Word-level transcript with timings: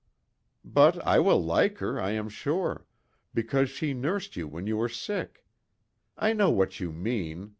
"But 0.65 0.97
I 1.05 1.19
will 1.19 1.39
like 1.43 1.77
her, 1.77 2.01
I 2.01 2.09
am 2.13 2.27
sure, 2.27 2.87
because 3.35 3.69
she 3.69 3.93
nursed 3.93 4.35
you 4.35 4.47
when 4.47 4.65
you 4.65 4.77
were 4.77 4.89
sick. 4.89 5.45
I 6.17 6.33
know 6.33 6.49
what 6.49 6.79
you 6.79 6.91
mean!" 6.91 7.49